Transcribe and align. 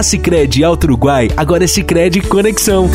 A 0.00 0.66
Alto 0.66 0.84
Uruguai 0.84 1.28
agora 1.36 1.64
é 1.64 1.66
Sicredi 1.66 2.22
Conexão. 2.22 2.88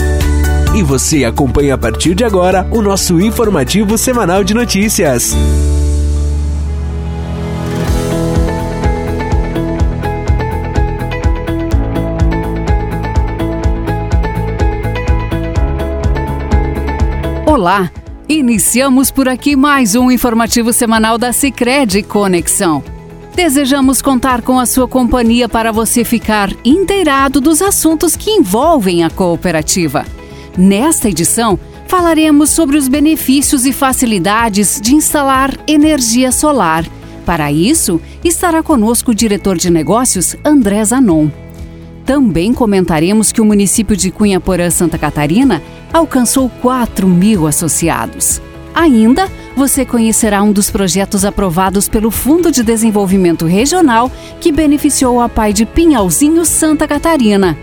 E 0.76 0.82
você 0.82 1.24
acompanha 1.24 1.76
a 1.76 1.78
partir 1.78 2.16
de 2.16 2.24
agora 2.24 2.68
o 2.72 2.82
nosso 2.82 3.22
informativo 3.22 3.96
semanal 3.96 4.44
de 4.44 4.56
notícias. 4.56 5.36
Olá! 17.46 17.92
Iniciamos 18.28 19.12
por 19.12 19.30
aqui 19.30 19.56
mais 19.56 19.94
um 19.94 20.10
informativo 20.10 20.74
semanal 20.74 21.20
da 21.20 21.32
Sicredi 21.32 22.02
Conexão. 22.02 22.95
Desejamos 23.36 24.02
contar 24.02 24.42
com 24.42 24.58
a 24.58 24.66
sua 24.66 24.88
companhia 24.88 25.50
para 25.50 25.70
você 25.70 26.06
ficar 26.06 26.50
inteirado 26.64 27.42
dos 27.42 27.62
assuntos 27.62 28.16
que 28.16 28.32
envolvem 28.32 29.04
a 29.04 29.10
cooperativa. 29.10 30.06
Nesta 30.58 31.10
edição, 31.10 31.60
falaremos 31.86 32.50
sobre 32.50 32.78
os 32.78 32.88
benefícios 32.88 33.66
e 33.66 33.74
facilidades 33.74 34.80
de 34.80 34.96
instalar 34.96 35.54
energia 35.68 36.32
solar. 36.32 36.86
Para 37.26 37.52
isso, 37.52 38.00
estará 38.24 38.64
conosco 38.64 39.12
o 39.12 39.16
diretor 39.16 39.58
de 39.58 39.70
negócios 39.70 40.38
André 40.46 40.86
Zanon. 40.86 41.28
Também 42.06 42.54
comentaremos 42.54 43.34
que 43.34 43.42
o 43.42 43.46
município 43.46 43.98
de 43.98 44.12
Cunha 44.12 44.40
Porã, 44.40 44.70
Santa 44.70 44.98
Catarina, 44.98 45.62
alcançou 45.92 46.50
4 46.62 47.06
mil 47.06 47.46
associados. 47.48 48.42
Ainda, 48.74 49.30
você 49.56 49.86
conhecerá 49.86 50.44
um 50.44 50.52
dos 50.52 50.70
projetos 50.70 51.24
aprovados 51.24 51.88
pelo 51.88 52.12
Fundo 52.12 52.52
de 52.52 52.62
Desenvolvimento 52.62 53.46
Regional 53.46 54.12
que 54.42 54.52
beneficiou 54.52 55.22
a 55.22 55.30
Pai 55.30 55.54
de 55.54 55.66
Pinhalzinho, 55.66 56.46
Santa 56.46 56.88
Catarina. 56.88 57.58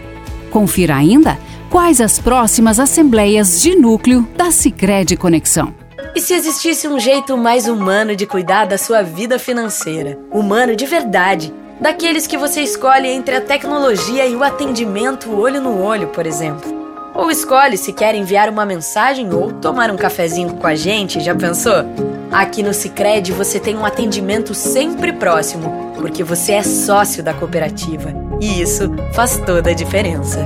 Confira 0.51 0.96
ainda 0.96 1.38
quais 1.68 2.01
as 2.01 2.18
próximas 2.18 2.80
assembleias 2.80 3.60
de 3.60 3.74
núcleo 3.74 4.26
da 4.37 4.51
Sicredi 4.51 5.16
Conexão. 5.16 5.74
E 6.15 6.21
se 6.21 6.34
existisse 6.34 6.87
um 6.87 6.99
jeito 6.99 7.37
mais 7.37 7.66
humano 7.66 8.15
de 8.15 8.27
cuidar 8.27 8.66
da 8.66 8.77
sua 8.77 9.02
vida 9.02 9.38
financeira? 9.38 10.18
Humano 10.30 10.77
de 10.77 10.84
verdade, 10.84 11.52
daqueles 11.80 12.27
que 12.27 12.37
você 12.37 12.60
escolhe 12.60 13.09
entre 13.09 13.37
a 13.37 13.40
tecnologia 13.40 14.27
e 14.27 14.37
o 14.37 14.45
atendimento 14.45 15.30
olho 15.34 15.60
no 15.60 15.82
olho, 15.82 16.09
por 16.09 16.27
exemplo. 16.27 16.82
Ou 17.23 17.30
escolhe 17.30 17.78
se 17.78 17.92
quer 17.92 18.16
enviar 18.16 18.48
uma 18.48 18.66
mensagem 18.66 19.32
ou 19.32 19.52
tomar 19.52 19.92
um 19.92 19.96
cafezinho 19.96 20.54
com 20.54 20.66
a 20.66 20.74
gente, 20.74 21.20
já 21.20 21.32
pensou? 21.32 21.84
Aqui 22.32 22.65
no 22.65 22.74
Sicredi 22.74 23.30
você 23.30 23.60
tem 23.60 23.76
um 23.76 23.87
atendimento 23.87 24.52
sempre 24.54 25.12
próximo, 25.12 25.95
porque 25.95 26.24
você 26.24 26.54
é 26.54 26.65
sócio 26.65 27.23
da 27.23 27.32
cooperativa. 27.32 28.12
E 28.40 28.60
isso 28.60 28.90
faz 29.15 29.38
toda 29.46 29.70
a 29.70 29.73
diferença. 29.73 30.45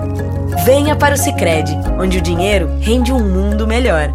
Venha 0.66 0.94
para 0.94 1.14
o 1.14 1.18
Sicredi, 1.18 1.74
onde 1.98 2.18
o 2.18 2.22
dinheiro 2.22 2.68
rende 2.78 3.10
um 3.10 3.26
mundo 3.26 3.66
melhor. 3.66 4.12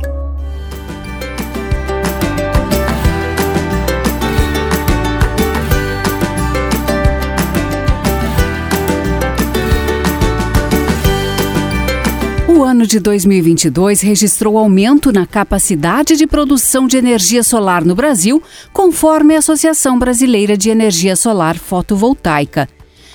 Ano 12.82 12.88
de 12.88 13.00
2022 13.00 14.02
registrou 14.02 14.58
aumento 14.58 15.12
na 15.12 15.28
capacidade 15.28 16.18
de 16.18 16.26
produção 16.26 16.88
de 16.88 16.98
energia 16.98 17.44
solar 17.44 17.86
no 17.86 17.94
Brasil, 17.94 18.42
conforme 18.74 19.36
a 19.36 19.40
Associação 19.40 20.00
Brasileira 20.00 20.58
de 20.58 20.72
Energia 20.72 21.16
Solar 21.16 21.60
Fotovoltaica. 21.60 22.68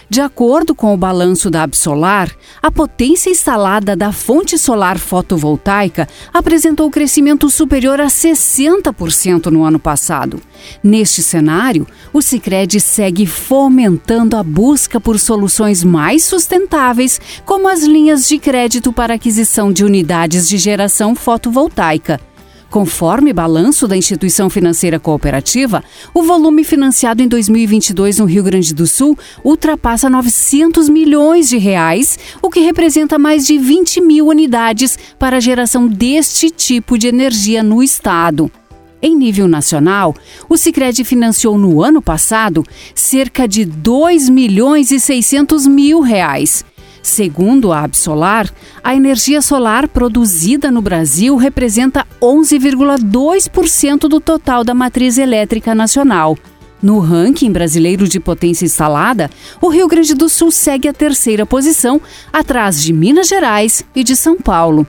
De 0.09 0.21
acordo 0.21 0.73
com 0.73 0.95
o 0.95 0.97
balanço 0.97 1.51
da 1.51 1.65
Absolar, 1.65 2.31
a 2.63 2.71
potência 2.71 3.29
instalada 3.29 3.97
da 3.97 4.13
fonte 4.13 4.57
solar 4.57 4.99
fotovoltaica 4.99 6.09
apresentou 6.33 6.89
crescimento 6.93 7.51
superior 7.51 8.01
a 8.01 8.07
60% 8.07 9.47
no 9.47 9.65
ano 9.65 9.81
passado. 9.81 10.41
Neste 10.83 11.25
cenário, 11.25 11.89
o 12.13 12.23
Sicredi 12.23 12.79
segue 12.81 13.27
fomentando 13.27 14.37
a 14.37 14.45
busca 14.45 15.01
por 15.01 15.19
soluções 15.19 15.83
mais 15.83 16.23
sustentáveis, 16.23 17.21
como 17.45 17.69
as 17.69 17.83
linhas 17.83 18.29
de 18.29 18.39
crédito 18.39 18.93
para 18.93 19.15
aquisição 19.15 19.73
de 19.73 19.85
unidades 19.85 20.49
de 20.49 20.57
geração 20.57 21.17
fotovoltaica. 21.17 22.21
Conforme 22.71 23.33
balanço 23.33 23.87
da 23.87 23.97
instituição 23.97 24.51
financeira 24.51 24.99
cooperativa, 24.99 25.85
o 26.13 26.23
volume 26.23 26.65
financiado 26.65 27.23
em 27.23 27.29
2022 27.29 28.19
no 28.19 28.25
Rio 28.25 28.43
Grande 28.43 28.75
do 28.75 28.87
Sul 28.87 29.17
ultrapassa 29.45 30.11
900 30.11 30.89
milhões 30.89 31.49
de 31.49 31.59
reais, 31.59 32.19
o 32.43 32.51
que 32.51 32.61
representa 32.61 33.19
mais 33.19 33.47
de 33.47 33.57
20 33.57 34.01
mil 34.01 34.27
unidades 34.27 34.99
para 35.19 35.37
a 35.37 35.41
geração 35.41 35.87
deste 35.87 36.51
tipo 36.51 36.99
de 36.99 37.07
energia 37.07 37.63
no 37.63 37.83
estado. 37.83 38.51
Em 39.01 39.15
nível 39.15 39.47
nacional, 39.47 40.15
o 40.49 40.57
Sicredi 40.57 41.05
financiou 41.05 41.57
no 41.57 41.83
ano 41.83 42.03
passado 42.03 42.65
cerca 42.95 43.47
de 43.47 43.65
2 43.65 44.29
milhões 44.29 44.91
e 44.91 44.99
600 44.99 45.67
mil 45.67 46.01
reais. 46.01 46.65
Segundo 47.07 47.73
a 47.73 47.85
Absolar, 47.85 48.53
a 48.83 48.93
energia 48.93 49.41
solar 49.41 49.87
produzida 49.87 50.73
no 50.73 50.83
Brasil 50.83 51.37
representa 51.37 52.05
11,2% 52.21 54.09
do 54.09 54.19
total 54.19 54.65
da 54.65 54.75
matriz 54.75 55.17
elétrica 55.17 55.73
nacional. 55.73 56.37
No 56.83 56.99
ranking 56.99 57.53
brasileiro 57.53 58.09
de 58.09 58.19
potência 58.19 58.65
instalada, 58.65 59.31
o 59.63 59.69
Rio 59.69 59.87
Grande 59.87 60.15
do 60.15 60.29
Sul 60.29 60.51
segue 60.51 60.89
a 60.89 60.93
terceira 60.93 61.47
posição, 61.47 62.03
atrás 62.33 62.83
de 62.83 62.93
Minas 62.93 63.29
Gerais 63.29 63.85
e 63.95 64.03
de 64.03 64.17
São 64.17 64.37
Paulo. 64.37 64.85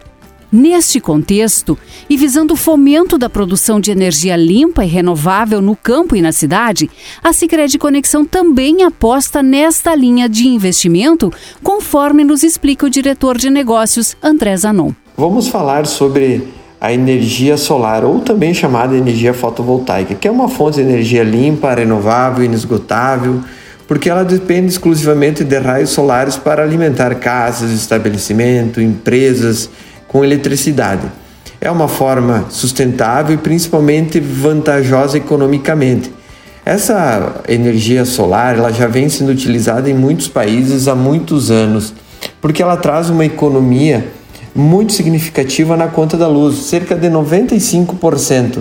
Neste 0.49 1.01
contexto, 1.01 1.77
e 2.09 2.15
visando 2.15 2.53
o 2.53 2.57
fomento 2.57 3.17
da 3.17 3.29
produção 3.29 3.81
de 3.81 3.91
energia 3.91 4.37
limpa 4.37 4.85
e 4.85 4.87
renovável 4.87 5.61
no 5.61 5.75
campo 5.75 6.15
e 6.15 6.21
na 6.21 6.31
cidade, 6.31 6.89
a 7.21 7.33
Sicredi 7.33 7.77
Conexão 7.77 8.23
também 8.23 8.83
aposta 8.83 9.43
nesta 9.43 9.93
linha 9.93 10.29
de 10.29 10.47
investimento, 10.47 11.33
conforme 11.61 12.23
nos 12.23 12.43
explica 12.43 12.85
o 12.85 12.89
diretor 12.89 13.37
de 13.37 13.49
negócios 13.49 14.15
André 14.23 14.55
Zanon. 14.55 14.93
Vamos 15.17 15.49
falar 15.49 15.85
sobre 15.85 16.47
a 16.79 16.93
energia 16.93 17.57
solar, 17.57 18.05
ou 18.05 18.21
também 18.21 18.53
chamada 18.53 18.95
energia 18.95 19.33
fotovoltaica, 19.33 20.15
que 20.15 20.29
é 20.29 20.31
uma 20.31 20.47
fonte 20.47 20.75
de 20.75 20.83
energia 20.83 21.23
limpa, 21.23 21.73
renovável, 21.73 22.45
inesgotável, 22.45 23.41
porque 23.85 24.09
ela 24.09 24.23
depende 24.23 24.67
exclusivamente 24.67 25.43
de 25.43 25.57
raios 25.59 25.89
solares 25.89 26.37
para 26.37 26.63
alimentar 26.63 27.15
casas, 27.15 27.71
estabelecimentos, 27.71 28.81
empresas 28.81 29.69
com 30.07 30.23
eletricidade. 30.23 31.11
É 31.59 31.69
uma 31.71 31.87
forma 31.87 32.45
sustentável 32.49 33.35
e 33.35 33.37
principalmente 33.37 34.19
vantajosa 34.19 35.17
economicamente. 35.17 36.11
Essa 36.63 37.41
energia 37.47 38.03
solar 38.05 38.57
ela 38.57 38.71
já 38.71 38.87
vem 38.87 39.09
sendo 39.09 39.31
utilizada 39.31 39.89
em 39.89 39.93
muitos 39.93 40.27
países 40.27 40.87
há 40.87 40.93
muitos 40.93 41.49
anos, 41.49 41.93
porque 42.41 42.61
ela 42.61 42.77
traz 42.77 43.09
uma 43.09 43.25
economia 43.25 44.05
muito 44.53 44.91
significativa 44.93 45.77
na 45.77 45.87
conta 45.87 46.17
da 46.17 46.27
luz, 46.27 46.57
cerca 46.57 46.95
de 46.95 47.07
95%. 47.07 48.59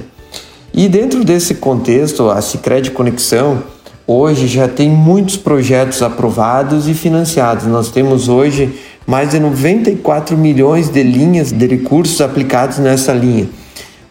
E 0.72 0.88
dentro 0.88 1.24
desse 1.24 1.54
contexto, 1.54 2.30
a 2.30 2.40
Sicredi 2.40 2.90
Conexão 2.90 3.62
hoje 4.06 4.46
já 4.46 4.68
tem 4.68 4.88
muitos 4.88 5.36
projetos 5.36 6.02
aprovados 6.02 6.86
e 6.86 6.94
financiados. 6.94 7.66
Nós 7.66 7.90
temos 7.90 8.28
hoje 8.28 8.78
mais 9.06 9.30
de 9.30 9.38
94 9.38 10.36
milhões 10.36 10.88
de 10.88 11.02
linhas 11.02 11.52
de 11.52 11.66
recursos 11.66 12.20
aplicados 12.20 12.78
nessa 12.78 13.12
linha. 13.12 13.48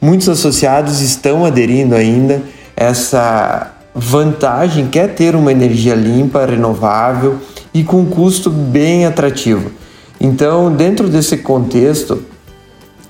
Muitos 0.01 0.29
associados 0.29 1.01
estão 1.01 1.45
aderindo 1.45 1.95
ainda 1.95 2.41
essa 2.75 3.73
vantagem 3.94 4.88
que 4.88 5.00
é 5.00 5.07
ter 5.07 5.35
uma 5.35 5.51
energia 5.51 5.95
limpa, 5.95 6.45
renovável 6.45 7.39
e 7.73 7.83
com 7.83 8.06
custo 8.06 8.50
bem 8.50 9.06
atrativo. 9.06 9.71
Então, 10.19 10.74
dentro 10.74 11.09
desse 11.09 11.38
contexto, 11.38 12.24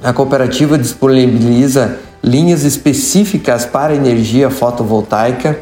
a 0.04 0.12
cooperativa 0.12 0.78
disponibiliza 0.78 2.00
linhas 2.24 2.64
específicas 2.64 3.66
para 3.66 3.96
energia 3.96 4.50
fotovoltaica 4.50 5.60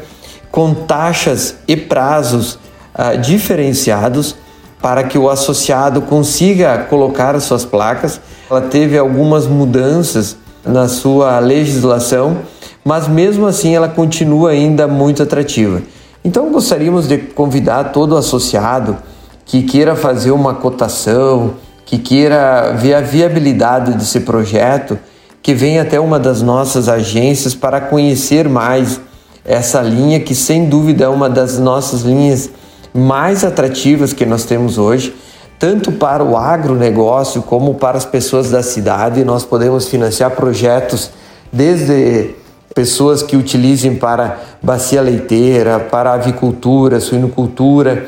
com 0.50 0.72
taxas 0.72 1.56
e 1.66 1.76
prazos 1.76 2.54
uh, 2.94 3.18
diferenciados 3.20 4.36
para 4.84 5.02
que 5.02 5.16
o 5.16 5.30
associado 5.30 6.02
consiga 6.02 6.76
colocar 6.90 7.34
as 7.34 7.44
suas 7.44 7.64
placas. 7.64 8.20
Ela 8.50 8.60
teve 8.60 8.98
algumas 8.98 9.46
mudanças 9.46 10.36
na 10.62 10.88
sua 10.88 11.38
legislação, 11.38 12.40
mas 12.84 13.08
mesmo 13.08 13.46
assim 13.46 13.74
ela 13.74 13.88
continua 13.88 14.50
ainda 14.50 14.86
muito 14.86 15.22
atrativa. 15.22 15.80
Então 16.22 16.52
gostaríamos 16.52 17.08
de 17.08 17.16
convidar 17.16 17.92
todo 17.92 18.14
associado 18.14 18.98
que 19.46 19.62
queira 19.62 19.96
fazer 19.96 20.32
uma 20.32 20.52
cotação, 20.52 21.54
que 21.86 21.96
queira 21.96 22.74
ver 22.76 22.92
a 22.92 23.00
viabilidade 23.00 23.94
desse 23.94 24.20
projeto, 24.20 24.98
que 25.42 25.54
venha 25.54 25.80
até 25.80 25.98
uma 25.98 26.18
das 26.18 26.42
nossas 26.42 26.90
agências 26.90 27.54
para 27.54 27.80
conhecer 27.80 28.50
mais 28.50 29.00
essa 29.46 29.80
linha 29.80 30.20
que 30.20 30.34
sem 30.34 30.66
dúvida 30.66 31.06
é 31.06 31.08
uma 31.08 31.30
das 31.30 31.58
nossas 31.58 32.02
linhas 32.02 32.50
mais 32.94 33.44
atrativas 33.44 34.12
que 34.12 34.24
nós 34.24 34.44
temos 34.44 34.78
hoje, 34.78 35.14
tanto 35.58 35.90
para 35.90 36.22
o 36.22 36.36
agronegócio 36.36 37.42
como 37.42 37.74
para 37.74 37.98
as 37.98 38.04
pessoas 38.04 38.50
da 38.50 38.62
cidade. 38.62 39.24
Nós 39.24 39.44
podemos 39.44 39.88
financiar 39.88 40.30
projetos 40.30 41.10
desde 41.52 42.34
pessoas 42.72 43.22
que 43.22 43.36
utilizem 43.36 43.96
para 43.96 44.38
bacia 44.62 45.02
leiteira, 45.02 45.80
para 45.80 46.12
avicultura, 46.12 47.00
suinocultura, 47.00 48.06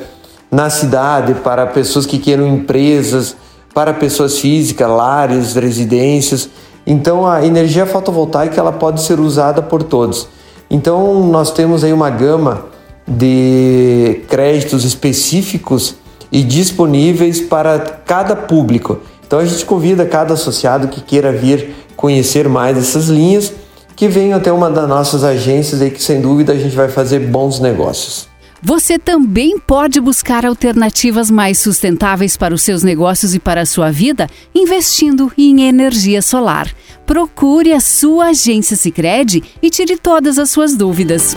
na 0.50 0.70
cidade, 0.70 1.34
para 1.34 1.66
pessoas 1.66 2.06
que 2.06 2.18
queiram 2.18 2.46
empresas, 2.46 3.36
para 3.74 3.92
pessoas 3.92 4.38
físicas, 4.38 4.88
lares, 4.88 5.54
residências. 5.54 6.48
Então 6.86 7.26
a 7.26 7.44
energia 7.44 7.86
fotovoltaica 7.86 8.60
ela 8.60 8.72
pode 8.72 9.02
ser 9.02 9.18
usada 9.18 9.60
por 9.60 9.82
todos. 9.82 10.28
Então 10.70 11.24
nós 11.26 11.50
temos 11.50 11.82
aí 11.82 11.92
uma 11.92 12.10
gama 12.10 12.75
de 13.06 14.22
créditos 14.28 14.84
específicos 14.84 15.96
e 16.32 16.42
disponíveis 16.42 17.40
para 17.40 17.78
cada 17.78 18.34
público. 18.34 19.00
Então 19.26 19.38
a 19.38 19.44
gente 19.44 19.64
convida 19.64 20.04
cada 20.04 20.34
associado 20.34 20.88
que 20.88 21.00
queira 21.00 21.32
vir 21.32 21.74
conhecer 21.96 22.48
mais 22.48 22.76
essas 22.76 23.06
linhas, 23.06 23.52
que 23.94 24.08
venha 24.08 24.36
até 24.36 24.52
uma 24.52 24.70
das 24.70 24.88
nossas 24.88 25.24
agências 25.24 25.80
aí 25.80 25.90
que 25.90 26.02
sem 26.02 26.20
dúvida 26.20 26.52
a 26.52 26.58
gente 26.58 26.76
vai 26.76 26.88
fazer 26.88 27.20
bons 27.20 27.58
negócios. 27.60 28.28
Você 28.62 28.98
também 28.98 29.58
pode 29.58 30.00
buscar 30.00 30.44
alternativas 30.44 31.30
mais 31.30 31.58
sustentáveis 31.58 32.36
para 32.36 32.54
os 32.54 32.62
seus 32.62 32.82
negócios 32.82 33.34
e 33.34 33.38
para 33.38 33.60
a 33.60 33.66
sua 33.66 33.90
vida 33.90 34.28
investindo 34.54 35.30
em 35.36 35.68
energia 35.68 36.20
solar. 36.20 36.68
Procure 37.06 37.72
a 37.72 37.80
sua 37.80 38.28
agência 38.30 38.76
Sicredi 38.76 39.42
e 39.62 39.70
tire 39.70 39.96
todas 39.96 40.38
as 40.38 40.50
suas 40.50 40.74
dúvidas. 40.74 41.36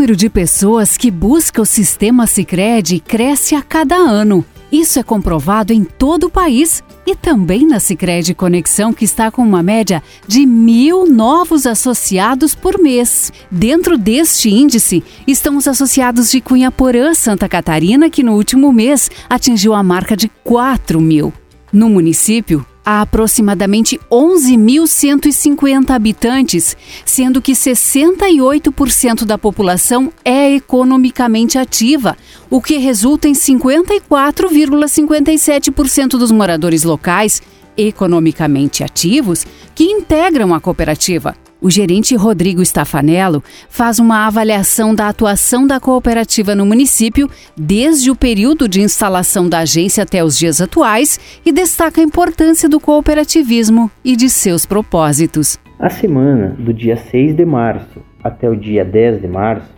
Número 0.00 0.16
de 0.16 0.30
pessoas 0.30 0.96
que 0.96 1.10
busca 1.10 1.60
o 1.60 1.66
sistema 1.66 2.26
Sicredi 2.26 3.00
cresce 3.00 3.54
a 3.54 3.60
cada 3.60 3.96
ano. 3.96 4.42
Isso 4.72 4.98
é 4.98 5.02
comprovado 5.02 5.74
em 5.74 5.84
todo 5.84 6.24
o 6.24 6.30
país 6.30 6.82
e 7.06 7.14
também 7.14 7.66
na 7.66 7.78
Sicredi 7.78 8.32
Conexão, 8.32 8.94
que 8.94 9.04
está 9.04 9.30
com 9.30 9.42
uma 9.42 9.62
média 9.62 10.02
de 10.26 10.46
mil 10.46 11.06
novos 11.06 11.66
associados 11.66 12.54
por 12.54 12.78
mês. 12.78 13.30
Dentro 13.50 13.98
deste 13.98 14.48
índice 14.48 15.04
estão 15.26 15.58
os 15.58 15.68
associados 15.68 16.30
de 16.30 16.40
Cunhaporã, 16.40 17.12
Santa 17.12 17.46
Catarina, 17.46 18.08
que 18.08 18.22
no 18.22 18.36
último 18.36 18.72
mês 18.72 19.10
atingiu 19.28 19.74
a 19.74 19.82
marca 19.82 20.16
de 20.16 20.30
4 20.42 20.98
mil. 20.98 21.30
No 21.70 21.90
município, 21.90 22.64
há 22.90 23.02
aproximadamente 23.02 24.00
11.150 24.10 25.90
habitantes, 25.90 26.76
sendo 27.04 27.40
que 27.40 27.52
68% 27.52 29.24
da 29.24 29.38
população 29.38 30.12
é 30.24 30.56
economicamente 30.56 31.56
ativa, 31.56 32.16
o 32.50 32.60
que 32.60 32.78
resulta 32.78 33.28
em 33.28 33.32
54,57% 33.32 36.18
dos 36.18 36.32
moradores 36.32 36.82
locais 36.82 37.40
economicamente 37.76 38.82
ativos 38.82 39.46
que 39.72 39.84
integram 39.84 40.52
a 40.52 40.60
cooperativa. 40.60 41.36
O 41.62 41.68
gerente 41.68 42.16
Rodrigo 42.16 42.62
Stafanello 42.62 43.44
faz 43.68 43.98
uma 43.98 44.26
avaliação 44.26 44.94
da 44.94 45.08
atuação 45.08 45.66
da 45.66 45.78
cooperativa 45.78 46.54
no 46.54 46.64
município 46.64 47.28
desde 47.54 48.10
o 48.10 48.16
período 48.16 48.66
de 48.66 48.80
instalação 48.80 49.46
da 49.46 49.58
agência 49.58 50.02
até 50.02 50.24
os 50.24 50.38
dias 50.38 50.62
atuais 50.62 51.20
e 51.44 51.52
destaca 51.52 52.00
a 52.00 52.04
importância 52.04 52.66
do 52.66 52.80
cooperativismo 52.80 53.90
e 54.02 54.16
de 54.16 54.30
seus 54.30 54.64
propósitos. 54.64 55.58
A 55.78 55.90
semana 55.90 56.56
do 56.58 56.72
dia 56.72 56.96
6 56.96 57.36
de 57.36 57.44
março 57.44 58.00
até 58.24 58.48
o 58.48 58.56
dia 58.56 58.82
10 58.82 59.20
de 59.20 59.28
março 59.28 59.68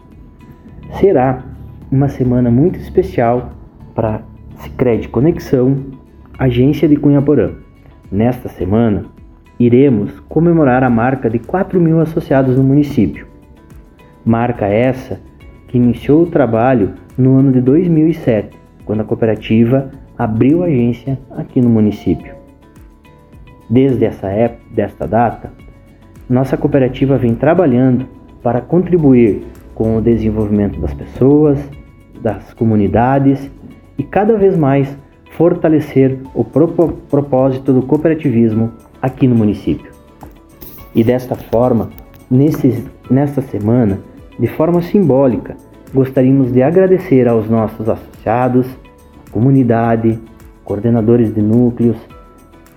será 1.00 1.42
uma 1.90 2.08
semana 2.08 2.48
muito 2.48 2.78
especial 2.78 3.52
para 3.92 4.22
Sicredi 4.62 5.08
Conexão, 5.08 5.84
agência 6.38 6.88
de 6.88 6.94
Cunhaporã. 6.94 7.54
Nesta 8.10 8.48
semana, 8.48 9.06
iremos 9.66 10.18
comemorar 10.28 10.82
a 10.82 10.90
marca 10.90 11.28
de 11.28 11.38
4 11.38 11.80
mil 11.80 12.00
associados 12.00 12.56
no 12.56 12.64
município. 12.64 13.26
Marca 14.24 14.66
essa 14.66 15.20
que 15.68 15.76
iniciou 15.76 16.22
o 16.22 16.26
trabalho 16.26 16.94
no 17.16 17.36
ano 17.38 17.52
de 17.52 17.60
2007, 17.60 18.56
quando 18.84 19.00
a 19.00 19.04
cooperativa 19.04 19.90
abriu 20.18 20.62
agência 20.62 21.18
aqui 21.30 21.60
no 21.60 21.68
município. 21.68 22.34
Desde 23.68 24.04
essa 24.04 24.28
época, 24.28 24.62
desta 24.74 25.06
data, 25.06 25.50
nossa 26.28 26.56
cooperativa 26.56 27.16
vem 27.16 27.34
trabalhando 27.34 28.06
para 28.42 28.60
contribuir 28.60 29.42
com 29.74 29.96
o 29.96 30.00
desenvolvimento 30.00 30.80
das 30.80 30.92
pessoas, 30.92 31.58
das 32.20 32.52
comunidades 32.54 33.50
e 33.96 34.02
cada 34.02 34.36
vez 34.36 34.56
mais 34.56 34.96
fortalecer 35.32 36.18
o 36.34 36.44
propósito 36.44 37.72
do 37.72 37.82
cooperativismo 37.82 38.70
aqui 39.02 39.26
no 39.26 39.34
município. 39.34 39.90
E 40.94 41.02
desta 41.02 41.34
forma, 41.34 41.90
nesse, 42.30 42.84
nesta 43.10 43.42
semana, 43.42 43.98
de 44.38 44.46
forma 44.46 44.80
simbólica, 44.80 45.56
gostaríamos 45.92 46.52
de 46.52 46.62
agradecer 46.62 47.26
aos 47.26 47.50
nossos 47.50 47.88
associados, 47.88 48.66
comunidade, 49.30 50.18
coordenadores 50.64 51.34
de 51.34 51.42
núcleos, 51.42 51.96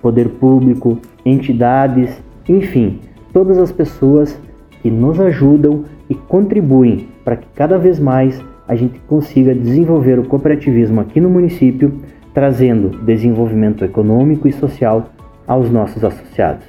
poder 0.02 0.28
público, 0.28 0.98
entidades, 1.24 2.20
enfim, 2.48 3.00
todas 3.32 3.58
as 3.58 3.72
pessoas 3.72 4.38
que 4.82 4.90
nos 4.90 5.20
ajudam 5.20 5.84
e 6.08 6.14
contribuem 6.14 7.08
para 7.24 7.36
que 7.36 7.46
cada 7.54 7.78
vez 7.78 7.98
mais 7.98 8.42
a 8.68 8.74
gente 8.74 8.98
consiga 9.06 9.54
desenvolver 9.54 10.18
o 10.18 10.24
cooperativismo 10.24 11.00
aqui 11.00 11.20
no 11.20 11.30
município, 11.30 11.92
trazendo 12.34 12.90
desenvolvimento 13.04 13.84
econômico 13.84 14.48
e 14.48 14.52
social 14.52 15.10
aos 15.46 15.70
nossos 15.70 16.04
associados. 16.04 16.64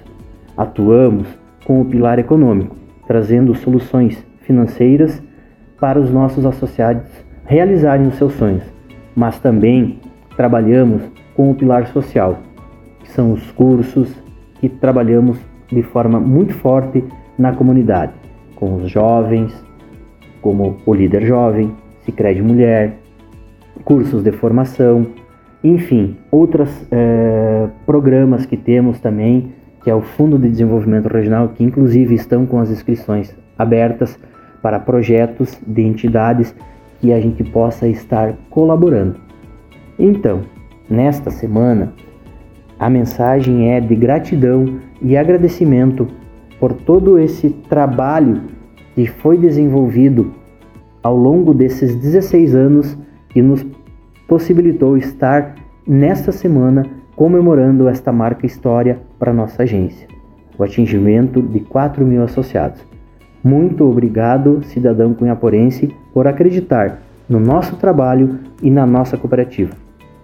Atuamos 0.55 1.27
com 1.65 1.81
o 1.81 1.85
pilar 1.85 2.19
econômico, 2.19 2.75
trazendo 3.07 3.55
soluções 3.55 4.25
financeiras 4.41 5.21
para 5.79 5.99
os 5.99 6.11
nossos 6.11 6.45
associados 6.45 7.27
realizarem 7.45 8.07
os 8.07 8.15
seus 8.15 8.33
sonhos, 8.33 8.63
mas 9.15 9.39
também 9.39 9.99
trabalhamos 10.35 11.01
com 11.35 11.49
o 11.49 11.55
pilar 11.55 11.87
social, 11.87 12.39
que 12.99 13.09
são 13.09 13.31
os 13.31 13.51
cursos 13.51 14.13
que 14.59 14.67
trabalhamos 14.67 15.37
de 15.69 15.81
forma 15.81 16.19
muito 16.19 16.53
forte 16.53 17.03
na 17.37 17.53
comunidade, 17.53 18.13
com 18.55 18.75
os 18.75 18.89
jovens, 18.89 19.53
como 20.41 20.77
o 20.85 20.93
líder 20.93 21.25
jovem, 21.25 21.71
Sicredi 22.01 22.41
Mulher, 22.41 22.97
cursos 23.83 24.23
de 24.23 24.31
formação, 24.31 25.07
enfim, 25.67 26.15
outros 26.31 26.69
é, 26.91 27.67
programas 27.85 28.45
que 28.45 28.55
temos 28.55 28.99
também, 28.99 29.51
que 29.83 29.89
é 29.89 29.95
o 29.95 30.01
Fundo 30.01 30.37
de 30.37 30.49
Desenvolvimento 30.49 31.07
Regional, 31.07 31.49
que 31.49 31.63
inclusive 31.63 32.15
estão 32.15 32.45
com 32.45 32.59
as 32.59 32.69
inscrições 32.69 33.35
abertas 33.57 34.17
para 34.61 34.79
projetos 34.79 35.57
de 35.65 35.81
entidades 35.81 36.53
que 36.99 37.11
a 37.11 37.19
gente 37.19 37.43
possa 37.43 37.87
estar 37.87 38.33
colaborando. 38.49 39.15
Então, 39.97 40.41
nesta 40.89 41.29
semana, 41.31 41.93
a 42.79 42.89
mensagem 42.89 43.71
é 43.71 43.79
de 43.79 43.95
gratidão 43.95 44.79
e 45.01 45.17
agradecimento 45.17 46.07
por 46.59 46.73
todo 46.73 47.17
esse 47.19 47.49
trabalho 47.49 48.41
que 48.95 49.05
foi 49.07 49.37
desenvolvido 49.37 50.33
ao 51.03 51.15
longo 51.15 51.53
desses 51.53 51.95
16 51.95 52.55
anos 52.55 52.97
que 53.29 53.41
nos 53.41 53.65
possibilitou 54.27 54.97
estar 54.97 55.55
nesta 55.87 56.31
semana 56.31 56.85
comemorando 57.15 57.87
esta 57.87 58.11
marca 58.11 58.45
história 58.45 58.99
para 59.17 59.33
nossa 59.33 59.63
agência, 59.63 60.07
o 60.57 60.63
atingimento 60.63 61.41
de 61.41 61.61
4 61.61 62.05
mil 62.05 62.23
associados. 62.23 62.85
Muito 63.43 63.83
obrigado, 63.89 64.61
cidadão 64.65 65.13
cunhaporense, 65.13 65.95
por 66.13 66.27
acreditar 66.27 66.99
no 67.29 67.39
nosso 67.39 67.75
trabalho 67.77 68.39
e 68.61 68.69
na 68.69 68.85
nossa 68.85 69.17
cooperativa. 69.17 69.73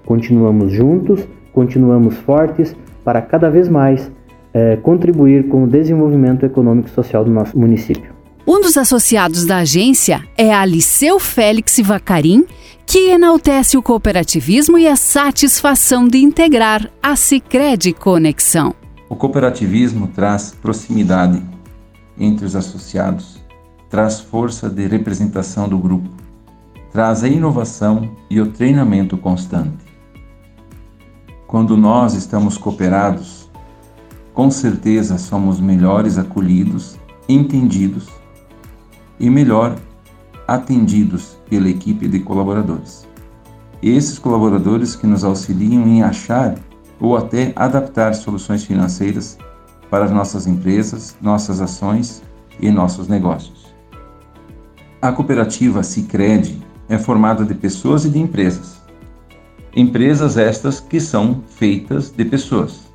Continuamos 0.06 0.72
juntos, 0.72 1.28
continuamos 1.54 2.18
fortes 2.18 2.76
para 3.04 3.22
cada 3.22 3.50
vez 3.50 3.70
mais 3.70 4.12
eh, 4.54 4.78
contribuir 4.78 5.48
com 5.48 5.64
o 5.64 5.68
desenvolvimento 5.68 6.46
econômico 6.46 6.90
e 6.90 6.92
social 6.92 7.24
do 7.24 7.32
nosso 7.32 7.58
município. 7.58 8.13
Um 8.46 8.60
dos 8.60 8.78
associados 8.78 9.46
da 9.46 9.60
agência 9.60 10.28
é 10.38 10.54
Aliceu 10.54 11.18
Félix 11.18 11.80
Vacarim, 11.82 12.46
que 12.86 13.10
enaltece 13.10 13.78
o 13.78 13.82
cooperativismo 13.82 14.78
e 14.78 14.86
a 14.86 14.98
satisfação 14.98 16.06
de 16.06 16.18
integrar 16.18 16.92
a 17.02 17.16
Sicredi 17.16 17.94
Conexão. 17.94 18.76
O 19.08 19.16
cooperativismo 19.16 20.08
traz 20.08 20.54
proximidade 20.62 21.42
entre 22.20 22.46
os 22.46 22.54
associados, 22.54 23.40
traz 23.90 24.20
força 24.20 24.70
de 24.70 24.88
representação 24.88 25.70
do 25.70 25.78
grupo, 25.78 26.10
traz 26.92 27.24
a 27.24 27.30
inovação 27.30 28.12
e 28.30 28.42
o 28.42 28.52
treinamento 28.52 29.16
constante. 29.16 29.86
Quando 31.48 31.78
nós 31.78 32.14
estamos 32.14 32.58
cooperados, 32.58 33.50
com 34.34 34.52
certeza 34.52 35.18
somos 35.18 35.62
melhores 35.62 36.18
acolhidos, 36.18 36.98
entendidos 37.30 38.23
e 39.24 39.30
melhor 39.30 39.78
atendidos 40.46 41.38
pela 41.50 41.70
equipe 41.70 42.10
de 42.10 42.20
colaboradores. 42.20 43.08
Esses 43.82 44.20
colaboradores 44.20 44.98
que 44.98 45.08
nos 45.08 45.24
auxiliam 45.24 45.88
em 45.88 46.04
achar 46.04 46.60
ou 47.00 47.16
até 47.16 47.54
adaptar 47.56 48.14
soluções 48.16 48.66
financeiras 48.66 49.38
para 49.90 50.04
as 50.04 50.12
nossas 50.12 50.46
empresas, 50.46 51.16
nossas 51.22 51.62
ações 51.62 52.22
e 52.60 52.70
nossos 52.70 53.08
negócios. 53.08 53.74
A 55.02 55.10
cooperativa 55.14 55.84
Sicredi 55.84 56.62
é 56.90 56.98
formada 56.98 57.46
de 57.46 57.54
pessoas 57.54 58.04
e 58.04 58.10
de 58.10 58.20
empresas. 58.20 58.82
Empresas 59.74 60.36
estas 60.36 60.82
que 60.82 61.00
são 61.00 61.42
feitas 61.48 62.10
de 62.10 62.26
pessoas, 62.26 62.92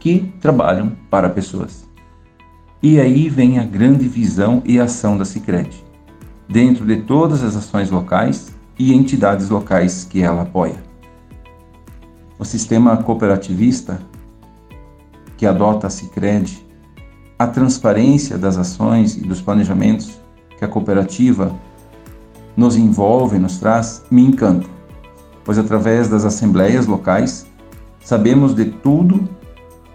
que 0.00 0.34
trabalham 0.40 0.96
para 1.08 1.30
pessoas. 1.30 1.83
E 2.86 3.00
aí 3.00 3.30
vem 3.30 3.58
a 3.58 3.64
grande 3.64 4.06
visão 4.06 4.62
e 4.62 4.78
ação 4.78 5.16
da 5.16 5.24
Sicredi, 5.24 5.82
dentro 6.46 6.84
de 6.84 6.98
todas 6.98 7.42
as 7.42 7.56
ações 7.56 7.90
locais 7.90 8.52
e 8.78 8.92
entidades 8.92 9.48
locais 9.48 10.04
que 10.04 10.20
ela 10.20 10.42
apoia. 10.42 10.84
O 12.38 12.44
sistema 12.44 12.94
cooperativista 12.98 14.02
que 15.38 15.46
adota 15.46 15.86
a 15.86 15.90
Sicredi, 15.90 16.62
a 17.38 17.46
transparência 17.46 18.36
das 18.36 18.58
ações 18.58 19.16
e 19.16 19.22
dos 19.22 19.40
planejamentos 19.40 20.20
que 20.58 20.62
a 20.66 20.68
cooperativa 20.68 21.58
nos 22.54 22.76
envolve, 22.76 23.38
nos 23.38 23.56
traz, 23.56 24.04
me 24.10 24.20
encanta, 24.20 24.68
pois 25.42 25.58
através 25.58 26.10
das 26.10 26.26
assembleias 26.26 26.86
locais 26.86 27.46
sabemos 28.04 28.54
de 28.54 28.66
tudo 28.66 29.26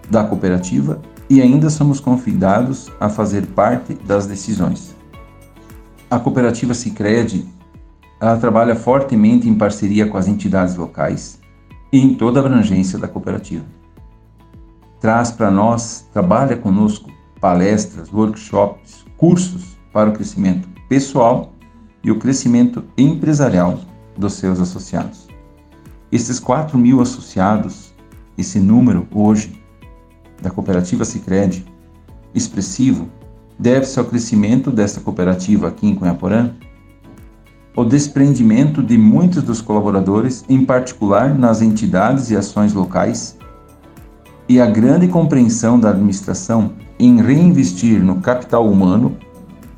da 0.09 0.23
cooperativa 0.23 0.99
e 1.29 1.41
ainda 1.41 1.69
somos 1.69 1.99
convidados 1.99 2.91
a 2.99 3.07
fazer 3.07 3.45
parte 3.47 3.93
das 3.93 4.25
decisões. 4.25 4.95
A 6.09 6.19
cooperativa 6.19 6.73
Sicredi, 6.73 7.47
ela 8.19 8.37
trabalha 8.37 8.75
fortemente 8.75 9.47
em 9.47 9.53
parceria 9.53 10.07
com 10.07 10.17
as 10.17 10.27
entidades 10.27 10.75
locais 10.75 11.39
e 11.91 11.99
em 11.99 12.15
toda 12.15 12.39
a 12.39 12.45
abrangência 12.45 12.97
da 12.97 13.07
cooperativa. 13.07 13.65
Traz 14.99 15.31
para 15.31 15.51
nós, 15.51 16.07
trabalha 16.11 16.57
conosco 16.57 17.09
palestras, 17.39 18.11
workshops, 18.11 19.05
cursos 19.15 19.77
para 19.93 20.09
o 20.09 20.13
crescimento 20.13 20.67
pessoal 20.89 21.53
e 22.03 22.11
o 22.11 22.17
crescimento 22.17 22.83
empresarial 22.97 23.79
dos 24.17 24.33
seus 24.33 24.59
associados. 24.59 25.27
Esses 26.11 26.39
4 26.39 26.77
mil 26.77 27.01
associados, 27.01 27.93
esse 28.37 28.59
número 28.59 29.07
hoje 29.13 29.58
da 30.41 30.49
cooperativa 30.49 31.05
Sicredi 31.05 31.65
expressivo, 32.33 33.09
deve-se 33.57 33.99
ao 33.99 34.05
crescimento 34.05 34.71
desta 34.71 35.01
cooperativa 35.01 35.67
aqui 35.67 35.87
em 35.87 35.95
Cunhaporã, 35.95 36.51
o 37.75 37.83
desprendimento 37.83 38.83
de 38.83 38.97
muitos 38.97 39.43
dos 39.43 39.61
colaboradores, 39.61 40.43
em 40.49 40.65
particular 40.65 41.37
nas 41.37 41.61
entidades 41.61 42.29
e 42.29 42.35
ações 42.35 42.73
locais, 42.73 43.37
e 44.47 44.59
a 44.59 44.65
grande 44.65 45.07
compreensão 45.07 45.79
da 45.79 45.91
administração 45.91 46.73
em 46.97 47.21
reinvestir 47.21 48.03
no 48.03 48.19
capital 48.19 48.67
humano, 48.67 49.15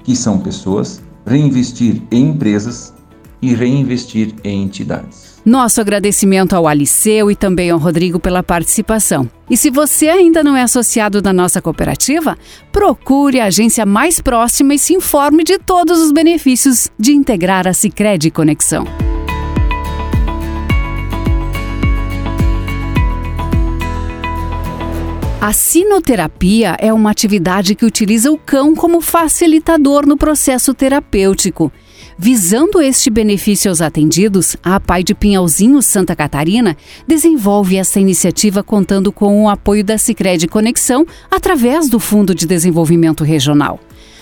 que 0.03 0.15
são 0.15 0.39
pessoas, 0.39 1.01
reinvestir 1.25 2.01
em 2.09 2.29
empresas 2.29 2.93
e 3.41 3.53
reinvestir 3.53 4.33
em 4.43 4.63
entidades. 4.63 5.30
Nosso 5.43 5.81
agradecimento 5.81 6.55
ao 6.55 6.67
Aliceu 6.67 7.31
e 7.31 7.35
também 7.35 7.71
ao 7.71 7.79
Rodrigo 7.79 8.19
pela 8.19 8.43
participação. 8.43 9.29
E 9.49 9.57
se 9.57 9.71
você 9.71 10.07
ainda 10.07 10.43
não 10.43 10.55
é 10.55 10.61
associado 10.61 11.19
da 11.21 11.33
nossa 11.33 11.59
cooperativa, 11.61 12.37
procure 12.71 13.39
a 13.39 13.45
agência 13.45 13.85
mais 13.85 14.21
próxima 14.21 14.75
e 14.75 14.79
se 14.79 14.93
informe 14.93 15.43
de 15.43 15.57
todos 15.57 15.99
os 15.99 16.11
benefícios 16.11 16.89
de 16.97 17.13
integrar 17.13 17.67
a 17.67 17.73
Sicredi 17.73 18.29
Conexão. 18.29 18.85
A 25.41 25.53
sinoterapia 25.53 26.77
é 26.79 26.93
uma 26.93 27.09
atividade 27.09 27.73
que 27.73 27.83
utiliza 27.83 28.31
o 28.31 28.37
cão 28.37 28.75
como 28.75 29.01
facilitador 29.01 30.05
no 30.05 30.15
processo 30.15 30.71
terapêutico. 30.71 31.71
Visando 32.17 32.81
este 32.81 33.09
benefício 33.09 33.69
aos 33.69 33.81
atendidos, 33.81 34.55
a 34.61 34.79
Pai 34.79 35.03
de 35.03 35.15
Pinhalzinho 35.15 35.81
Santa 35.81 36.15
Catarina 36.15 36.77
desenvolve 37.07 37.77
essa 37.77 37.99
iniciativa 37.99 38.63
contando 38.63 39.11
com 39.11 39.43
o 39.43 39.49
apoio 39.49 39.83
da 39.83 39.97
Sicredi 39.97 40.47
Conexão 40.47 41.05
através 41.29 41.89
do 41.89 41.99
Fundo 41.99 42.35
de 42.35 42.45
Desenvolvimento 42.45 43.23
Regional. 43.23 43.79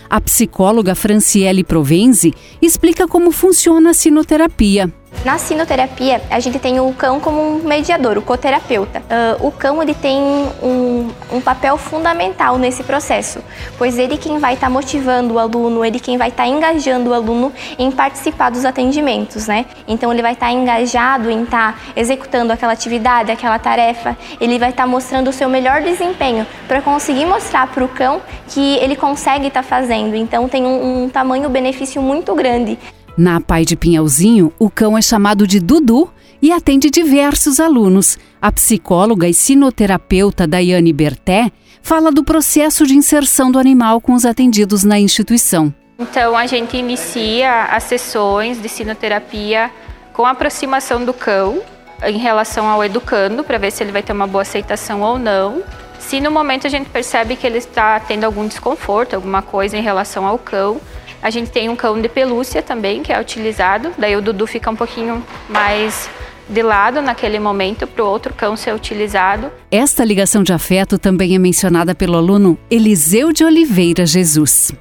A 0.10 0.20
psicóloga 0.20 0.96
Franciele 0.96 1.64
Provenzi 1.64 2.34
explica 2.62 3.08
como 3.08 3.32
funciona 3.32 3.92
a 3.92 3.94
sinoterapia. 3.94 4.92
Na 5.26 5.38
sinoterapia, 5.38 6.22
a 6.30 6.40
gente 6.40 6.60
tem 6.60 6.80
o 6.80 6.94
cão 6.94 7.20
como 7.20 7.42
um 7.42 7.64
mediador, 7.64 8.18
o 8.18 8.22
coterapeuta. 8.22 9.00
Uh, 9.00 9.48
o 9.48 9.52
cão 9.52 9.84
ele 9.84 9.94
tem 9.94 10.18
um, 10.64 11.10
um, 11.34 11.42
papel 11.42 11.78
fundamental 11.78 12.58
nesse 12.58 12.84
processo, 12.84 13.44
pois 13.78 14.00
ele 14.00 14.18
quem 14.18 14.40
vai 14.40 14.54
estar 14.54 14.68
tá 14.68 14.72
motivando 14.72 15.34
o 15.34 15.40
aluno, 15.40 15.84
ele 15.84 16.00
quem 16.00 16.18
vai 16.18 16.30
estar 16.30 16.44
tá 16.44 16.50
engajando 16.50 17.10
o 17.10 17.14
aluno 17.14 17.52
em 17.78 17.92
participar 17.92 18.50
dos 18.50 18.64
atendimentos, 18.64 19.46
né? 19.46 19.66
Então 19.86 20.12
ele 20.14 20.22
vai 20.22 20.34
estar 20.34 20.48
tá 20.48 20.52
engajado 20.54 21.30
em 21.30 21.44
estar 21.44 21.74
tá 21.74 21.80
executando 21.98 22.54
aquela 22.54 22.72
atividade, 22.72 23.30
aquela 23.30 23.60
tarefa, 23.60 24.18
ele 24.40 24.58
vai 24.58 24.70
estar 24.70 24.84
tá 24.84 24.88
mostrando 24.88 25.30
o 25.30 25.34
seu 25.34 25.50
melhor 25.50 25.82
desempenho 25.82 26.48
para 26.66 26.82
conseguir 26.82 27.26
mostrar 27.26 27.68
para 27.68 27.84
o 27.84 27.90
cão 27.90 28.22
que 28.48 28.78
ele 28.78 28.96
consegue 28.96 29.48
estar 29.48 29.64
tá 29.64 29.68
fazendo. 29.68 30.16
Então 30.16 30.48
tem 30.48 30.66
um, 30.66 31.04
um 31.04 31.10
tamanho 31.10 31.50
benefício 31.50 32.02
muito 32.02 32.34
grande. 32.34 32.80
Na 33.20 33.42
Pai 33.42 33.66
de 33.66 33.76
Pinhalzinho, 33.76 34.54
o 34.58 34.70
cão 34.70 34.98
é 34.98 35.02
chamado 35.02 35.46
de 35.46 35.60
Dudu 35.60 36.10
e 36.42 36.54
atende 36.54 36.90
diversos 36.90 37.60
alunos. 37.60 38.18
A 38.42 38.50
psicóloga 38.50 39.28
e 39.28 39.34
sinoterapeuta 39.34 40.48
Daiane 40.48 40.94
Berté 40.94 41.52
fala 41.82 42.14
do 42.14 42.24
processo 42.24 42.88
de 42.88 42.96
inserção 42.96 43.52
do 43.52 43.60
animal 43.60 44.00
com 44.00 44.14
os 44.14 44.26
atendidos 44.26 44.86
na 44.86 44.98
instituição. 44.98 45.74
Então, 46.00 46.38
a 46.38 46.46
gente 46.46 46.78
inicia 46.78 47.66
as 47.66 47.84
sessões 47.84 48.62
de 48.62 48.70
sinoterapia 48.70 49.70
com 50.14 50.26
a 50.26 50.32
aproximação 50.32 51.04
do 51.04 51.14
cão 51.14 51.62
em 52.02 52.18
relação 52.18 52.70
ao 52.70 52.82
educando, 52.86 53.44
para 53.44 53.58
ver 53.58 53.74
se 53.74 53.84
ele 53.84 53.92
vai 53.92 54.02
ter 54.02 54.14
uma 54.14 54.28
boa 54.28 54.44
aceitação 54.44 55.02
ou 55.02 55.20
não. 55.20 55.62
Se 56.00 56.22
no 56.22 56.32
momento 56.32 56.68
a 56.68 56.70
gente 56.70 56.90
percebe 56.90 57.36
que 57.36 57.46
ele 57.46 57.58
está 57.58 58.00
tendo 58.00 58.24
algum 58.24 58.48
desconforto, 58.48 59.14
alguma 59.14 59.42
coisa 59.42 59.78
em 59.78 59.82
relação 59.82 60.26
ao 60.26 60.38
cão, 60.38 60.80
a 61.22 61.30
gente 61.30 61.52
tem 61.52 61.70
um 61.70 61.76
cão 61.76 62.02
de 62.02 62.08
pelúcia 62.08 62.62
também, 62.62 63.04
que 63.04 63.12
é 63.12 63.20
utilizado. 63.20 63.92
Daí 63.98 64.16
o 64.16 64.22
Dudu 64.22 64.48
fica 64.48 64.70
um 64.70 64.76
pouquinho 64.76 65.24
mais 65.50 66.10
de 66.50 66.64
lado 66.64 67.02
naquele 67.02 67.40
momento 67.40 67.86
para 67.86 68.04
o 68.04 68.08
outro 68.08 68.34
cão 68.34 68.56
ser 68.56 68.74
utilizado. 68.74 69.52
Esta 69.70 70.04
ligação 70.04 70.42
de 70.42 70.52
afeto 70.52 70.98
também 70.98 71.36
é 71.36 71.40
mencionada 71.40 71.94
pelo 71.94 72.18
aluno 72.18 72.58
Eliseu 72.72 73.32
de 73.32 73.44
Oliveira 73.44 74.06
Jesus. 74.06 74.72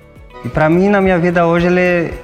E 0.45 0.49
para 0.49 0.71
mim, 0.71 0.89
na 0.89 1.01
minha 1.01 1.19
vida 1.19 1.47
hoje, 1.47 1.67
ele, 1.67 2.15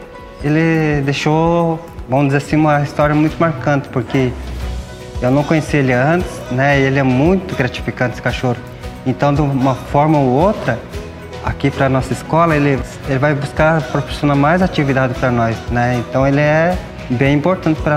ele 0.42 1.02
deixou, 1.02 1.78
vamos 2.09 2.26
dizer 2.26 2.38
assim, 2.38 2.56
uma 2.56 2.80
história 2.83 3.14
muito 3.14 3.37
marcante, 3.38 3.88
porque 3.88 4.33
eu 5.21 5.30
não 5.30 5.44
conheci 5.44 5.76
ele 5.76 5.92
antes, 5.92 6.30
né? 6.50 6.80
Ele 6.80 6.99
é 6.99 7.02
muito 7.02 7.54
gratificante, 7.54 8.14
esse 8.14 8.23
cachorro. 8.23 8.56
Então, 9.06 9.35
de 9.35 9.42
uma 9.42 9.75
forma 9.75 10.18
ou 10.18 10.28
outra, 10.28 10.78
aqui 11.45 11.71
para 11.71 11.89
nossa 11.89 12.13
escola, 12.13 12.57
ele, 12.57 12.79
ele 13.09 13.19
vai 13.19 13.35
buscar 13.35 13.83
proporcionar 13.83 14.37
mais 14.37 14.63
atividade 14.63 15.15
para 15.15 15.31
nós, 15.31 15.57
né? 15.71 16.03
Então 16.09 16.27
ele 16.27 16.41
é 16.41 16.77
bem 17.11 17.37
importante 17.37 17.81
para 17.83 17.97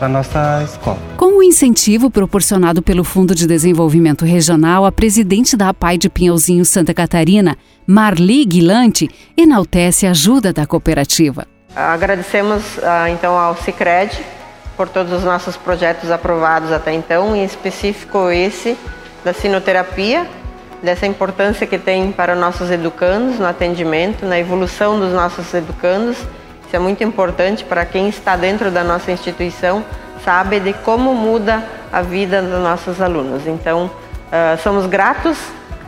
a 0.00 0.08
nossa 0.08 0.62
escola. 0.64 0.98
Com 1.16 1.38
o 1.38 1.42
incentivo 1.42 2.10
proporcionado 2.10 2.82
pelo 2.82 3.02
Fundo 3.02 3.34
de 3.34 3.46
Desenvolvimento 3.46 4.24
Regional, 4.24 4.84
a 4.84 4.92
presidente 4.92 5.56
da 5.56 5.70
APAI 5.70 5.96
de 5.96 6.10
Pinhalzinho 6.10 6.64
Santa 6.64 6.92
Catarina, 6.92 7.56
Marli 7.86 8.44
Guilante, 8.44 9.08
enaltece 9.36 10.06
a 10.06 10.10
ajuda 10.10 10.52
da 10.52 10.66
cooperativa. 10.66 11.46
Agradecemos 11.74 12.62
ah, 12.82 13.08
então 13.08 13.38
ao 13.38 13.56
Cicred 13.56 14.10
por 14.76 14.88
todos 14.88 15.12
os 15.12 15.24
nossos 15.24 15.56
projetos 15.56 16.10
aprovados 16.10 16.70
até 16.70 16.92
então, 16.92 17.34
em 17.34 17.44
específico 17.44 18.30
esse 18.30 18.76
da 19.24 19.32
sinoterapia, 19.32 20.26
dessa 20.82 21.06
importância 21.06 21.66
que 21.66 21.78
tem 21.78 22.10
para 22.10 22.34
nossos 22.34 22.70
educandos 22.70 23.38
no 23.38 23.46
atendimento, 23.46 24.26
na 24.26 24.38
evolução 24.38 24.98
dos 24.98 25.12
nossos 25.12 25.52
educandos. 25.54 26.18
Isso 26.66 26.74
é 26.74 26.78
muito 26.78 27.04
importante 27.04 27.64
para 27.64 27.84
quem 27.86 28.08
está 28.08 28.36
dentro 28.36 28.70
da 28.70 28.82
nossa 28.82 29.12
instituição, 29.12 29.84
sabe 30.24 30.58
de 30.58 30.72
como 30.72 31.14
muda 31.14 31.62
a 31.92 32.02
vida 32.02 32.42
dos 32.42 32.60
nossos 32.60 33.00
alunos. 33.00 33.46
Então, 33.46 33.86
uh, 33.86 34.60
somos 34.62 34.86
gratos 34.86 35.38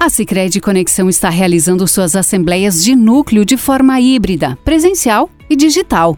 A 0.00 0.08
Cicred 0.08 0.60
Conexão 0.60 1.08
está 1.08 1.28
realizando 1.28 1.86
suas 1.88 2.14
assembleias 2.14 2.84
de 2.84 2.94
núcleo 2.94 3.44
de 3.44 3.56
forma 3.56 4.00
híbrida, 4.00 4.56
presencial 4.64 5.28
e 5.50 5.56
digital. 5.56 6.16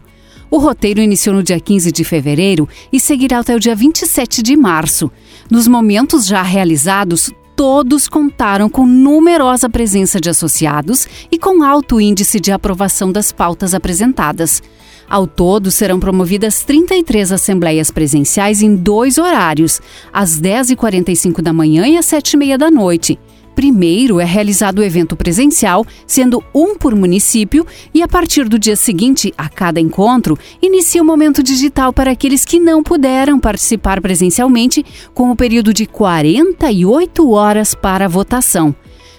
O 0.51 0.59
roteiro 0.59 1.01
iniciou 1.01 1.35
no 1.35 1.41
dia 1.41 1.59
15 1.59 1.91
de 1.91 2.03
fevereiro 2.03 2.69
e 2.93 2.99
seguirá 2.99 3.39
até 3.39 3.55
o 3.55 3.59
dia 3.59 3.75
27 3.75 4.43
de 4.43 4.55
março. 4.55 5.09
Nos 5.49 5.67
momentos 5.67 6.27
já 6.27 6.43
realizados, 6.43 7.31
todos 7.55 8.07
contaram 8.07 8.69
com 8.69 8.85
numerosa 8.85 9.67
presença 9.67 10.21
de 10.21 10.29
associados 10.29 11.07
e 11.31 11.39
com 11.39 11.63
alto 11.63 11.99
índice 11.99 12.39
de 12.39 12.51
aprovação 12.51 13.11
das 13.11 13.31
pautas 13.31 13.73
apresentadas. 13.73 14.61
Ao 15.09 15.25
todo, 15.25 15.71
serão 15.71 15.99
promovidas 15.99 16.61
33 16.61 17.31
assembleias 17.31 17.89
presenciais 17.89 18.61
em 18.61 18.75
dois 18.75 19.17
horários, 19.17 19.81
às 20.13 20.39
10h45 20.39 21.41
da 21.41 21.51
manhã 21.51 21.87
e 21.87 21.97
às 21.97 22.05
7h30 22.05 22.57
da 22.57 22.69
noite. 22.69 23.19
Primeiro 23.61 24.19
é 24.19 24.25
realizado 24.25 24.79
o 24.79 24.83
evento 24.83 25.15
presencial, 25.15 25.85
sendo 26.07 26.43
um 26.51 26.75
por 26.75 26.95
município, 26.95 27.63
e 27.93 28.01
a 28.01 28.07
partir 28.07 28.49
do 28.49 28.57
dia 28.57 28.75
seguinte, 28.75 29.31
a 29.37 29.47
cada 29.47 29.79
encontro, 29.79 30.35
inicia 30.59 30.99
o 30.99 31.05
momento 31.05 31.43
digital 31.43 31.93
para 31.93 32.09
aqueles 32.09 32.43
que 32.43 32.59
não 32.59 32.81
puderam 32.81 33.39
participar 33.39 34.01
presencialmente, 34.01 34.83
com 35.13 35.29
o 35.29 35.35
período 35.35 35.75
de 35.75 35.85
48 35.85 37.29
horas 37.29 37.75
para 37.75 38.09
votação. 38.09 38.73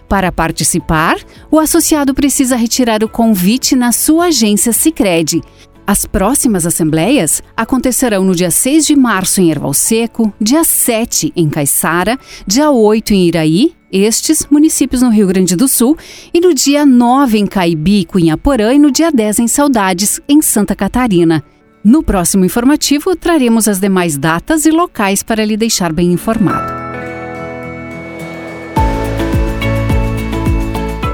Para 0.09 0.33
participar, 0.33 1.19
o 1.49 1.61
associado 1.61 2.13
precisa 2.13 2.57
retirar 2.57 3.05
o 3.05 3.09
convite 3.09 3.77
na 3.77 3.93
sua 3.93 4.25
agência 4.25 4.73
Sicredi. 4.73 5.41
As 5.87 6.05
próximas 6.05 6.67
assembleias 6.67 7.45
acontecerão 7.57 8.25
no 8.25 8.35
dia 8.35 8.51
6 8.51 8.87
de 8.87 8.97
março 8.97 9.41
em 9.41 9.53
Erval 9.53 9.73
Seco, 9.73 10.35
dia 10.41 10.65
7 10.65 11.33
em 11.37 11.49
Caiçara, 11.49 12.19
dia 12.45 12.73
8 12.73 13.15
em 13.15 13.29
Iraí, 13.29 13.82
estes 13.93 14.47
municípios 14.51 15.03
no 15.03 15.11
Rio 15.11 15.27
Grande 15.27 15.55
do 15.55 15.69
Sul, 15.69 15.97
e 16.33 16.41
no 16.41 16.55
dia 16.55 16.87
9 16.87 17.39
em 17.39 17.47
Caibi, 17.47 18.05
Cunhaporã 18.05 18.73
e 18.73 18.79
no 18.79 18.91
dia 18.91 19.13
10 19.13 19.41
em 19.41 19.49
Saudades, 19.49 20.21
em 20.29 20.41
Santa 20.41 20.75
Catarina. 20.75 21.45
No 21.85 22.03
próximo 22.03 22.45
informativo, 22.45 23.15
traremos 23.15 23.69
as 23.69 23.81
demais 23.81 24.17
datas 24.17 24.65
e 24.67 24.71
locais 24.71 25.23
para 25.23 25.45
lhe 25.45 25.57
deixar 25.57 25.93
bem 25.93 26.13
informado. 26.13 26.83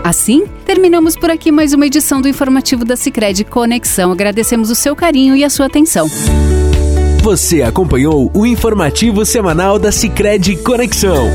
Assim, 0.08 0.44
terminamos 0.64 1.16
por 1.16 1.30
aqui 1.30 1.52
mais 1.52 1.74
uma 1.74 1.86
edição 1.86 2.22
do 2.22 2.28
informativo 2.28 2.82
da 2.82 2.96
Sicredi 2.96 3.44
Conexão. 3.44 4.10
Agradecemos 4.10 4.70
o 4.70 4.74
seu 4.74 4.96
carinho 4.96 5.36
e 5.36 5.44
a 5.44 5.50
sua 5.50 5.66
atenção. 5.66 6.08
Você 7.22 7.60
acompanhou 7.60 8.30
o 8.34 8.46
informativo 8.46 9.26
semanal 9.26 9.78
da 9.78 9.92
Sicredi 9.92 10.56
Conexão. 10.56 11.28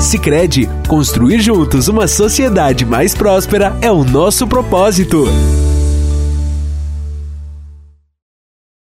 Sicredi, 0.00 0.68
construir 0.86 1.40
juntos 1.40 1.88
uma 1.88 2.06
sociedade 2.06 2.84
mais 2.84 3.14
próspera 3.14 3.76
é 3.80 3.90
o 3.90 4.04
nosso 4.04 4.46
propósito. 4.46 5.26